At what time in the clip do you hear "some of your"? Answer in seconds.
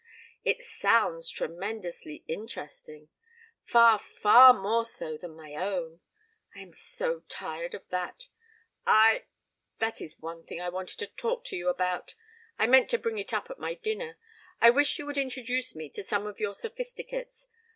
16.01-16.55